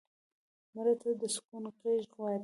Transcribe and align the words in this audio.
مړه 0.73 0.93
ته 1.01 1.09
د 1.21 1.23
سکون 1.35 1.63
غېږ 1.79 2.03
غواړو 2.15 2.39